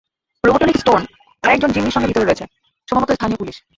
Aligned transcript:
Robotnik 0.43 0.77
Stone 0.77 1.01
আর 1.43 1.49
একজন 1.51 1.69
জিম্মির 1.71 1.95
সঙ্গে 1.95 2.09
ভিতরে 2.09 2.25
রয়েছে, 2.25 2.45
সম্ভবত 2.87 3.09
স্থানীয় 3.11 3.39
পুলিশ। 3.41 3.57